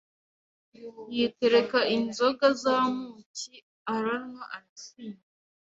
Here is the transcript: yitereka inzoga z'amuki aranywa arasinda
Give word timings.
yitereka 1.15 1.79
inzoga 1.95 2.47
z'amuki 2.61 3.53
aranywa 3.93 4.43
arasinda 4.55 5.23